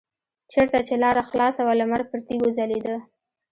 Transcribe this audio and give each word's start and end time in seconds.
چېرته 0.51 0.77
چې 0.87 0.93
لاره 1.03 1.23
خلاصه 1.29 1.61
وه 1.65 1.73
لمر 1.79 2.01
پر 2.09 2.19
تیږو 2.27 2.49
ځلیده. 2.57 2.97